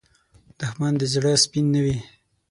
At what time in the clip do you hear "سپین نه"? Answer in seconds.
1.43-1.79